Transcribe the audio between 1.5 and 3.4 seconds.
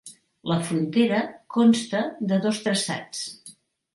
consta de dos traçats.